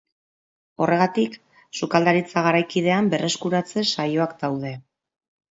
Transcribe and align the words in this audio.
Horregatik, 0.85 1.35
sukaldaritza 1.79 2.43
garaikidean 2.47 3.13
berreskuratze 3.13 3.85
saioak 4.01 4.35
daude. 4.43 4.75